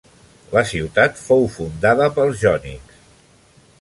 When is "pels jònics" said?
2.17-3.05